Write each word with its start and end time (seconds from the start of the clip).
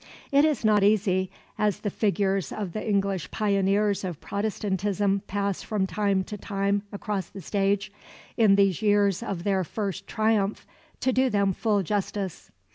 It 0.31 0.43
is 0.45 0.65
not 0.65 0.83
easy, 0.83 1.29
as 1.59 1.81
the 1.81 1.91
figures 1.91 2.51
of 2.51 2.73
the 2.73 2.83
English 2.83 3.29
pioneers 3.29 4.03
of 4.03 4.19
Protestantism 4.19 5.21
pass 5.27 5.61
from 5.61 5.85
time 5.85 6.23
to 6.23 6.39
time 6.39 6.81
across 6.91 7.29
the 7.29 7.39
stage, 7.39 7.91
in 8.35 8.55
these 8.55 8.81
years 8.81 9.21
of 9.21 9.43
their 9.43 9.63
first 9.63 10.07
triumph, 10.07 10.65
to 11.01 11.13
do 11.13 11.29
them 11.29 11.53
full 11.53 11.83
justice. 11.83 12.49